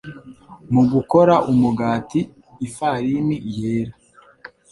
Mu 0.73 0.83
gukora 0.91 1.35
umugati, 1.51 2.19
ifarini 2.67 3.35
yera 3.57 3.93